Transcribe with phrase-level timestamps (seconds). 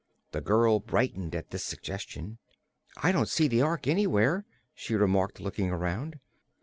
[0.31, 2.39] The little girl brightened at this suggestion.
[3.03, 6.19] "I don't see the Ork anywhere," she remarked, looking around.